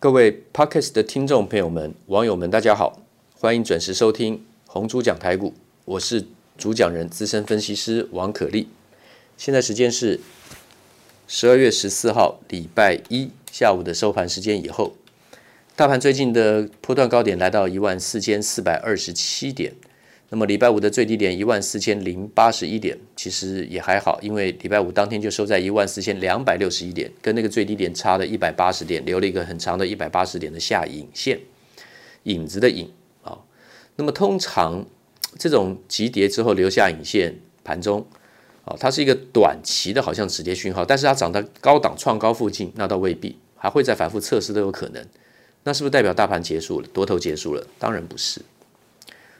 [0.00, 3.02] 各位 Podcast 的听众朋友们、网友们，大家好，
[3.34, 5.52] 欢迎准时收听红猪讲台股，
[5.84, 6.24] 我是
[6.56, 8.68] 主讲人资深分析师王可立。
[9.36, 10.20] 现在时间是
[11.26, 14.94] 十二月十四号礼拜一下午的收盘时间以后，
[15.74, 19.74] 大盘最近的波段高点来到一万四千四百二十七点。
[20.30, 31.40] 那么礼拜五的最低点一万四千零八十一点，其实也还好，因为礼拜五当天就收在一万四千两百六十一点，跟那个最低点差了一百八十点，留了一个很长的一百八十点的下影线，
[32.24, 32.92] 影子的影
[33.22, 33.38] 啊。
[33.96, 34.84] 那么通常
[35.38, 37.34] 这种急跌之后留下影线，
[37.64, 38.06] 盘中
[38.66, 45.02] 啊，它是一个短期的，好像止跌讯号，但是它涨到高档创高附近，那倒未必，还会再反复测试都有可能。
[45.64, 47.66] 那是不是代表大盘结束了，多头结束了？
[47.78, 48.42] 当然不是。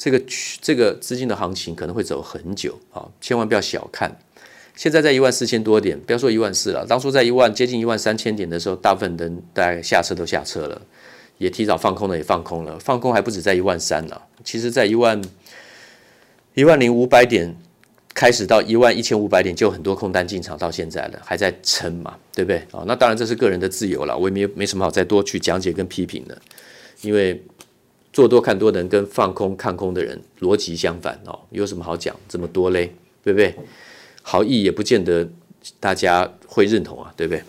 [0.00, 0.22] 这个
[0.62, 4.18] 这个资金的行情可能会走很久啊，千万不要小看。
[4.74, 10.80] 现在在一万四千多点，不要说一万四了，当初在一万接近一万三千点的时候，大部分人大概下车都下车了，
[11.36, 15.20] 也提早放空的也放空了，放空还不止在一万三呢，其实在一万
[16.54, 17.54] 一万零五百点
[18.14, 22.56] 开始到一万一千五百点就很多空单进场，到现在了还在撑嘛，对不对？
[22.72, 26.40] 啊，那当然这是个人的自由了，我也没没什么好再多去讲解跟批评的，
[27.02, 27.38] 因为。
[28.12, 32.92] 做多看多的人跟放空看空的人逻辑相反哦，有什么好讲这么多嘞？
[33.22, 33.54] 对不对？
[34.22, 35.28] 好意也不见得
[35.78, 37.42] 大家会认同啊，对不对？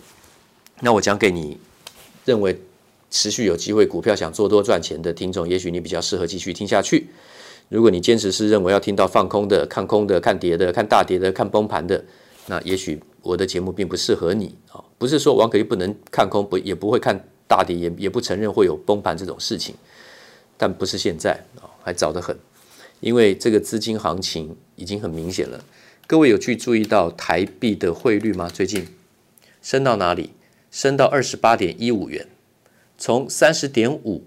[0.80, 1.58] 那我讲给你
[2.24, 2.58] 认为
[3.10, 7.06] 持续有机会股票想做多赚钱的听众，也许你比较适合继续听下去。
[7.68, 12.04] 如果你坚持是认为要听到放空的、看空的、看跌的、看大跌的、看崩盘的，
[12.46, 14.82] 那也许我的节目并不适合你啊。
[14.98, 19.74] 不是说王可立不能看空，不也不会看大跌，也也不承认会有崩盘这种事情。
[20.62, 22.38] 但不是现在啊，还早得很，
[23.00, 25.64] 因为这个资金行情已经很明显了。
[26.06, 28.48] 各位有去注意到台币的汇率吗？
[28.48, 28.86] 最近
[29.60, 30.30] 升到哪里？
[30.70, 32.28] 升到二十八点一五元，
[32.96, 34.22] 从三十点五，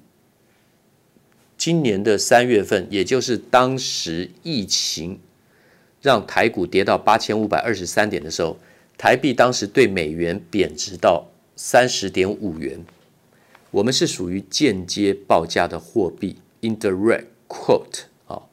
[1.57, 5.21] 今年的三月份，也就是当时疫情
[6.01, 8.57] 让台股跌到八千五百二十三点的时候，
[8.97, 12.83] 台币当时对美元贬值到三十点五元。
[13.75, 18.43] 我们是属于间接报价的货币，indirect quote 啊，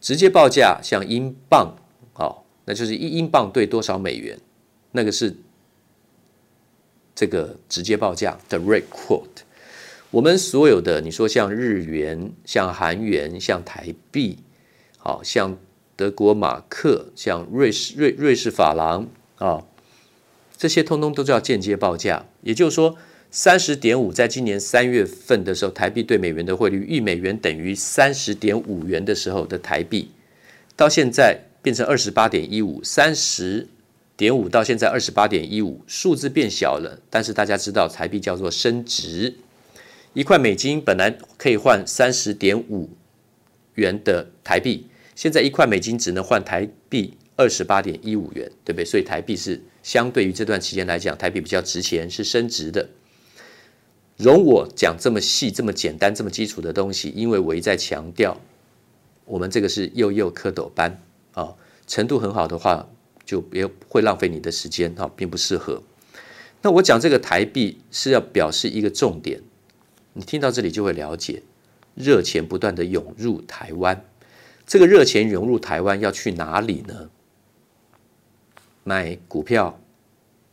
[0.00, 1.76] 直接报价像英镑
[2.14, 2.32] 啊，
[2.64, 4.38] 那就是一英镑兑多少美元，
[4.92, 5.36] 那个是
[7.14, 9.44] 这个直接报价 direct quote。
[10.10, 14.38] 我们所有的你说像日元、像韩元、像台币，
[14.96, 15.58] 好像
[15.96, 19.06] 德国马克、像瑞士瑞瑞士法郎
[19.36, 19.66] 啊，
[20.56, 22.96] 这些通通都叫间接报价，也就是说。
[23.30, 30.10] 三十点五，在今年三月份的时候，台币对美元的汇率，一美元等于三十点五元的时候的台币，
[30.74, 33.66] 到现在变成二十八点一五，三十
[34.16, 39.34] 点五到现在二十八点一五，数字变小了，但是大家知道台币叫做升值，
[40.14, 42.88] 一块美金本来可以换三十点五
[43.74, 48.84] 元的台币，现在一块美金只能换台币二十八点一五元，对不对？
[48.86, 52.88] 所以台币是相对于这段期间来讲，台币比较值钱，是升值的。
[54.16, 58.40] 容我讲这么细、这么简单、这么基础的东西，因为我一再强调，
[59.26, 61.54] 我们这个是幼幼蝌蚪班啊，
[61.86, 62.88] 程度很好的话，
[63.26, 65.82] 就别会浪费你的时间啊，并不适合。
[66.62, 69.42] 那我讲这个台币是要表示一个重点，
[70.14, 71.42] 你听到这里就会了解，
[71.94, 74.02] 热钱不断的涌入台湾，
[74.66, 77.10] 这个热钱涌入台湾要去哪里呢？
[78.82, 79.78] 买股票、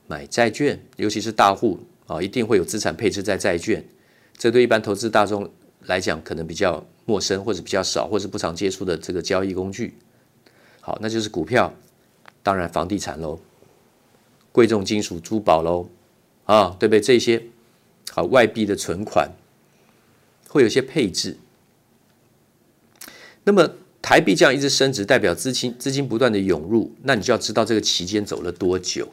[0.07, 1.79] 买债券，尤其是大户。
[2.07, 3.85] 啊，一定会有资产配置在债券，
[4.37, 5.49] 这对一般投资大众
[5.85, 9.95] 来讲可能比较陌生，或者比较少，或者不常接触的这个交易工具。
[10.81, 11.73] 好，那就是股票，
[12.41, 13.39] 当然房地产喽，
[14.51, 15.87] 贵重金属、珠宝喽，
[16.45, 16.99] 啊，对不对？
[16.99, 17.41] 这些
[18.11, 19.31] 好，外币的存款
[20.49, 21.37] 会有些配置。
[23.45, 29.07] 那么台币这样一直升值，代表资金资金不断的涌入，那你就要知道这个期间走了多久。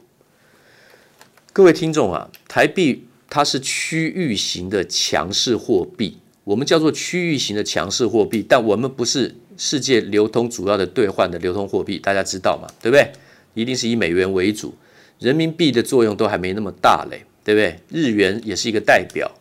[1.52, 12.72] 各位听众啊，台币它是区域型的强势货币，我们叫做区域型的强势货币，但我们不是世界流通主要的兑换的流通货币，大家知道吗？
[12.80, 13.10] 对不对？
[13.54, 14.76] 一定是以美元为主，
[15.18, 17.80] 人民币的作用都还没那么大嘞，对不对？
[17.88, 19.32] 日元也是一个代表，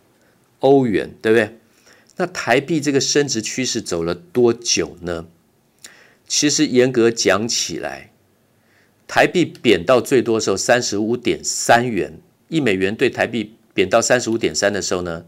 [0.62, 1.60] 欧元对不对？
[2.18, 5.28] 那台币这个升值趋势走了多久呢？
[6.28, 8.12] 其实严格讲起来。
[9.10, 12.14] 台币贬到最多的时候三十五点三元，
[12.48, 15.26] 一美元对台币贬到三十五点三的时候呢，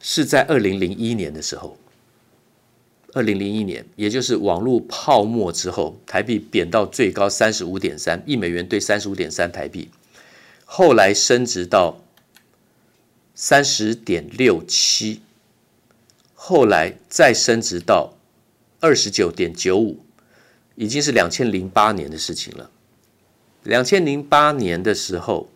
[0.00, 1.76] 是在二零零一年的时候。
[3.12, 9.90] 二零零一年，也就是网络泡沫之后，台币贬到最高三十五点三，一美元兑三十五点三台币，
[10.64, 12.02] 后来升值到
[13.34, 15.20] 三十点六七，
[16.34, 18.14] 后来再升值到
[18.80, 20.00] 二十九点九五，
[20.78, 22.70] 已经是两千零八年的事情了。
[23.64, 25.48] 两千零八年的时候，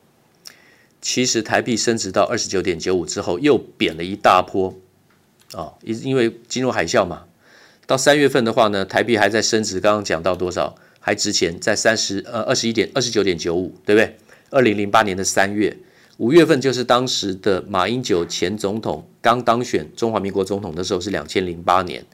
[1.00, 4.76] 其实台币升值到二十九点九五之后，又贬了一大波
[5.52, 7.26] 啊，因因为金融海啸嘛。
[7.86, 10.74] 到三月份的话呢，台币还在升值，刚刚讲到多少？
[10.98, 14.16] 还值钱，在三十呃二十一点二十九点九五，对不对？
[14.50, 15.76] 二零零八年的三月，
[16.16, 22.04] 五月份就是当时的马英九前总统刚当选中华民国总统的时候，是两千零八年。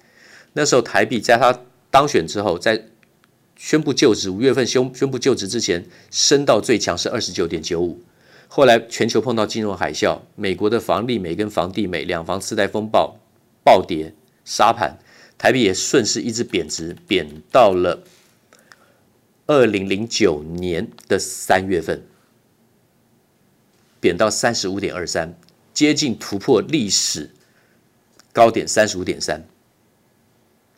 [0.52, 1.58] 那时候台币在他
[1.90, 2.82] 当选之后，在
[3.58, 8.00] 宣布就职五月份宣宣布就职之前，升到最强是二十九点九五。
[8.46, 13.18] 后来全球碰到金融海啸，美国的房利美跟房地美两房次贷风暴
[13.64, 14.14] 暴跌
[14.44, 14.96] 杀盘，
[15.36, 18.04] 台币也顺势一直贬值，贬到了。
[19.48, 22.02] 二零零九年的三月份，
[23.98, 25.34] 贬到三十五点二三，
[25.74, 27.30] 接近突破历史
[28.32, 29.42] 高点三十五点三。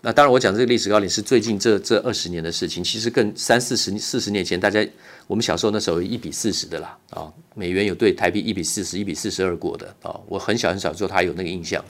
[0.03, 2.83] 那当然，我讲这个历史高点是最近这这二十年的事情。
[2.83, 4.87] 其实更三四十四十年前，大家
[5.27, 10.19] 我们小时候那时候一比四十的啦啊，美元有对台币一比四十、一比四十二过的啊。
[10.27, 11.85] 我很小很小时候，他有那个印象。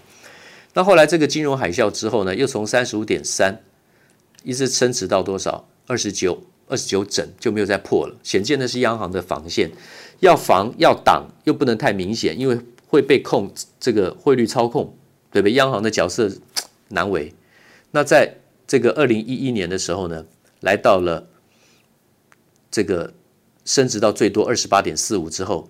[0.74, 3.62] 那后来这个金融海啸之后呢，又从三十五点三
[4.42, 5.68] 一直升值到多少？
[5.86, 6.42] 二十九。
[6.72, 9.68] 二十九整就没有再破了，显见的是央行的防线，
[10.20, 12.56] 要防要挡又不能太明显，因为
[12.86, 14.96] 会被控这个汇率操控，
[15.32, 15.54] 对不对？
[15.54, 16.30] 央行的角色
[16.86, 17.34] 难为。
[17.90, 20.26] 那在这个二零一一年的时候呢，
[20.60, 21.28] 来到了
[22.70, 23.12] 这个
[23.64, 25.68] 升值到最多二十八点四五之后，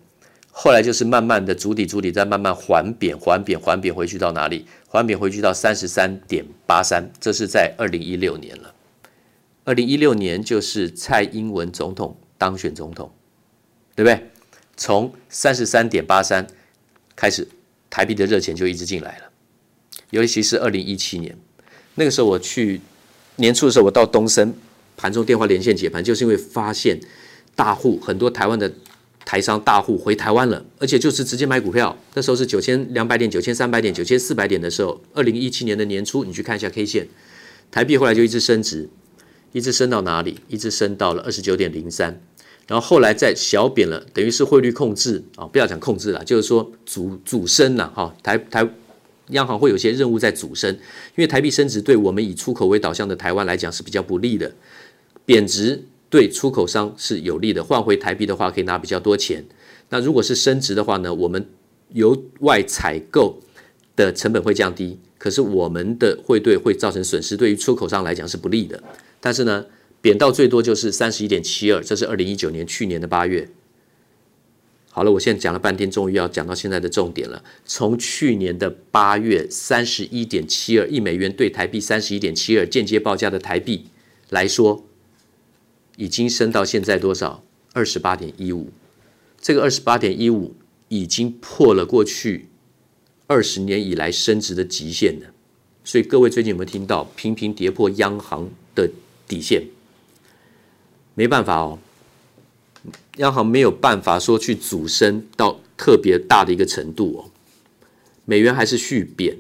[0.51, 4.67] 后来就是慢慢的筑底筑底，再慢慢缓贬缓贬缓贬回去到哪里？
[4.87, 8.75] 缓贬回去到三十三点八三，这是在二零一六年了。
[9.65, 13.13] 二零一六年就是蔡英文总统当选总统，
[13.95, 14.31] 对不对？
[14.77, 16.47] 从三十三点八三
[17.15, 17.47] 开始，
[17.89, 19.31] 台币的热钱就一直进来了。
[20.11, 21.39] 尤其是二零一七年，
[21.95, 22.81] 那个时候我去
[23.37, 24.55] 年初的时候，我到东森
[24.97, 26.99] 盘中电话连线解盘，就是因为发现
[27.55, 28.73] 大户很多台湾的
[29.25, 31.97] 台商大户回台湾了，而且就是直接买股票。
[32.15, 37.09] 那时候是九千两百点、九千三百点、九千四百点的时候，二零一七年的年初，你去看一下 K 线，
[37.71, 38.89] 台币后来就一直升值。
[39.53, 40.39] 一直升到哪里？
[40.47, 42.23] 一直升到了二十九点零三，
[42.69, 48.15] 然后后来再小贬了，等于是汇率控制啊，不要讲控制了，就是说主主升了哈。
[48.23, 48.65] 台台
[49.31, 54.53] 央行会有些任务在阻升，因为台币升值对我们以出口为导向的台湾来讲是比较不利的，
[55.25, 59.45] 贬值对出口商是有利的，换回台币的话可以拿比较多钱。
[59.91, 61.45] 那如果是升值的话呢，我们
[61.93, 63.41] 由外采购
[63.97, 68.83] 的成本会降低，可是我们的汇兑会造成损失，对于出口商来讲是不利的。
[69.21, 69.67] 但是呢，
[70.01, 73.49] 贬到最多就是三十一点七二，这是二零一九年去年的八月。
[74.93, 77.45] 好了，我现在讲了半天，终于要讲到现在的重点了。
[77.65, 83.87] 从去年的八月三十一点七二，一美元对台币三十一点七二，间接报价的台币
[84.31, 84.85] 来说，
[85.97, 87.45] 已经升到现在多少？
[87.73, 88.71] 二十八点一五。
[89.41, 90.57] 这个二十八点一五
[90.89, 92.49] 已经破了过去
[93.29, 95.29] 二十年以来升值的极限了。
[95.85, 98.91] 所以各位最近有没有听到频频跌破央行的
[99.29, 99.63] 底线，
[101.15, 101.79] 没办法哦，
[103.17, 107.31] 央行没有办法说去阻升到特别大的一个程度哦，
[108.25, 109.37] 美元还是续贬，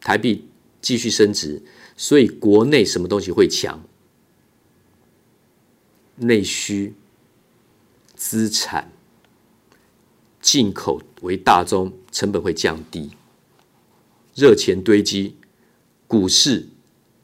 [0.00, 0.46] 台币
[0.80, 1.62] 继续升值，
[1.96, 3.82] 所以国内什么东西会强？
[6.16, 6.94] 内需、
[8.14, 8.90] 资产、
[10.40, 13.10] 进口为大宗，成本会降低，
[14.34, 15.36] 热钱堆积，
[16.06, 16.68] 股市。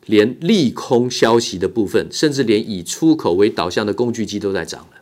[0.09, 4.96] 连利空消息的部分，甚至连以出口为导向的工具机都在涨了。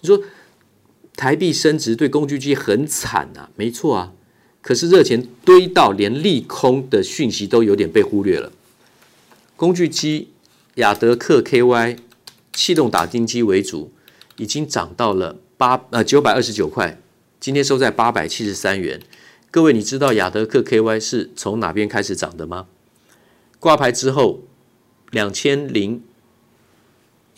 [0.00, 0.22] 你说
[1.16, 4.12] 台币升值对工具机很惨啊，没错啊。
[4.60, 8.52] 可是热钱堆到连利空的讯息都有点被忽略了。
[9.56, 10.30] 工具机
[10.74, 11.98] 亚德克 KY
[12.52, 13.92] 气动打钉机为主，
[14.36, 17.00] 已经涨到了八呃九百二十九块，
[17.40, 19.00] 今天收在八百七十三元。
[19.50, 22.66] 各位，你知道亚德克 KY 是从哪边开始涨的吗？
[23.58, 24.42] 挂牌之后，
[25.10, 26.02] 两千零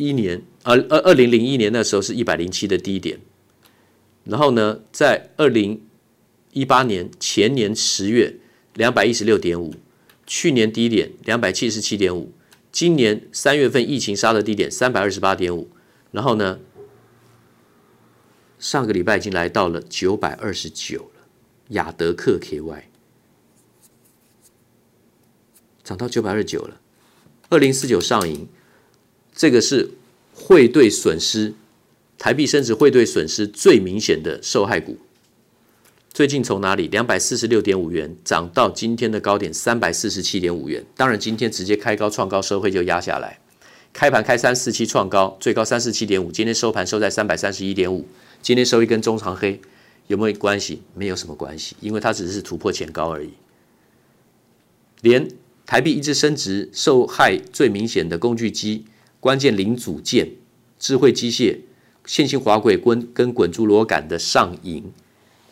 [0.00, 3.20] 一年，呃，二二零零一年那时候是一百零七的低点，
[4.24, 5.82] 然后呢，在二零
[6.52, 8.36] 一八年前年十月
[8.74, 9.74] 两百一十六点五，
[10.26, 12.32] 去年低点两百七十七点五，
[12.72, 15.68] 今年三月份疫情杀的低点三百二十八点五，
[16.12, 16.60] 然后呢，
[18.58, 21.26] 上个礼拜已经来到了九百二十九了，
[21.68, 22.84] 亚德克 KY。
[25.84, 26.80] 涨到九百二十九了，
[27.48, 28.48] 二零四九上影，
[29.40, 29.92] 这个是
[30.34, 31.54] 汇兑损失，
[32.18, 34.98] 台币升值汇兑损失最明显的受害股。
[36.12, 43.38] 最近从哪里两百四十六点五元涨到今天的高点三百四十七点五元，当然今天直接开高创高，收黑就压下来。
[43.94, 48.06] 开盘开三四七创高，最高三四七点五，今天收盘收在三百三十一点五，
[48.42, 49.58] 今天收一根中长黑，
[50.08, 50.82] 有没有关系？
[50.94, 53.30] 没有什么关系，因为它只是突破前高而已。
[55.00, 55.30] 连
[55.64, 58.84] 台币一直升值，受害最明显的工具机、
[59.20, 60.28] 关键零组件、
[60.78, 61.58] 智慧机械、
[62.04, 64.92] 线性滑轨跟跟滚珠螺杆的上影。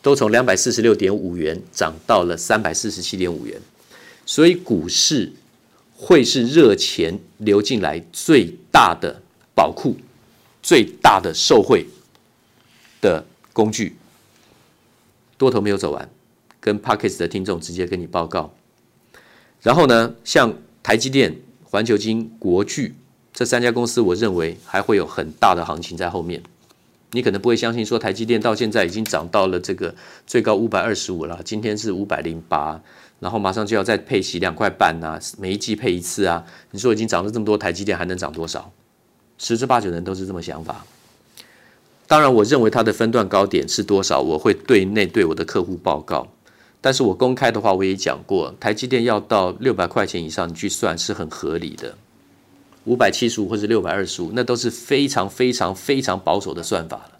[0.00, 3.60] 都从两百四十六点五元涨到了三百四十七点五元，
[4.24, 5.32] 所以股市
[5.92, 9.20] 会是热钱流进来最大的
[9.56, 9.96] 宝库、
[10.62, 11.84] 最大的受惠
[13.00, 13.96] 的工具。
[15.36, 16.08] 多头没有走完，
[16.60, 18.54] 跟 Podcast 的听众直接跟你报告。
[19.60, 22.94] 然后呢，像台积电、环球金、国巨
[23.38, 26.42] 这三家公司，我认为还会有很大的行情在后面。
[27.12, 29.94] 你可能不会相信，说台积电到现在已经涨到了这个
[30.26, 32.80] 最高五百二十五了，今天是五百零八，
[33.20, 36.44] 然后马上就要再配息两块半啊，每一季配一次啊。
[36.72, 38.72] 你说已经涨了这么多，台积电还能涨多少？
[39.38, 40.84] 十之八九人都是这么想法。
[42.08, 46.26] 当然，我认为它的分段高点是多少，我会对内对我的客户报告。
[46.80, 51.94] 但是我公开的话，我也讲过，台积电要到六百块钱以上，你去算是很合理的。
[52.88, 57.18] 五百七十五或者六百二十五，那都是非常非常非常保守的算法了。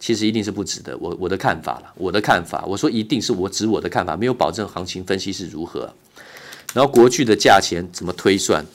[0.00, 0.98] 其实一定是不值得。
[0.98, 5.88] 我我的看法了，我的看法，我说一定是我指我的看法，没有保证行情分析是如何。
[6.74, 8.66] 然后国巨的价钱怎么推算，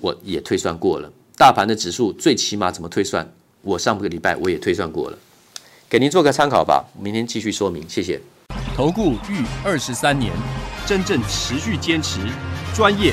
[0.00, 1.12] 我也推算过了。
[1.36, 3.28] 大盘的指数最起码怎么推算，
[3.62, 5.18] 我上个礼拜我也推算过了，
[5.90, 6.84] 给您做个参考吧。
[6.98, 8.20] 明天继续说明，谢谢。
[8.76, 10.32] 投顾逾二十三年，
[10.86, 12.20] 真正持续坚持
[12.72, 13.12] 专业。